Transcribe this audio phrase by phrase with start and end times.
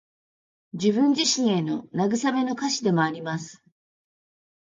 [0.73, 3.61] 自分自身への慰めの歌詞でもあります。